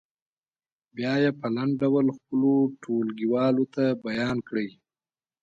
بیا 0.95 1.13
یې 1.23 1.31
په 1.39 1.47
لنډ 1.55 1.73
ډول 1.81 2.05
خپلو 2.17 2.51
ټولګیوالو 2.81 3.65
ته 3.73 3.83
بیان 4.05 4.37
کړئ. 4.47 4.69